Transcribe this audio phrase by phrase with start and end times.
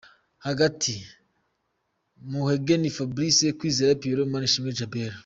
[0.45, 0.93] Hagati:
[2.29, 5.13] Mugheni Fabrice, Kwizera Pierrot, Manishimwe Djabel.